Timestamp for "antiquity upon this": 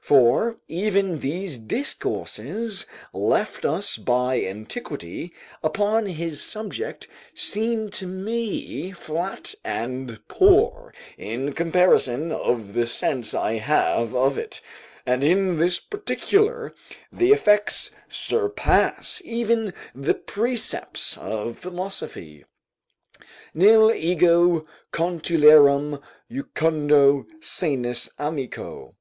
4.42-6.40